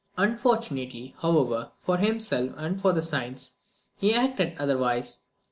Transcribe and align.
Unfortunately, 0.17 1.13
however, 1.19 1.73
for 1.77 1.97
himself 1.97 2.53
and 2.57 2.81
for 2.81 2.99
science, 3.03 3.51
he 3.97 4.15
acted 4.15 4.55
otherwise. 4.57 5.19